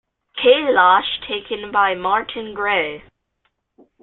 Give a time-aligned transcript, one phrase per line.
[0.35, 3.03] Kailash taken by Martin Gray.